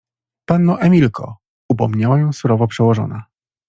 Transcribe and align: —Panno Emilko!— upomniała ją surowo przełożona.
—Panno 0.49 0.79
Emilko!— 0.81 1.37
upomniała 1.71 2.19
ją 2.19 2.33
surowo 2.33 2.67
przełożona. 2.67 3.25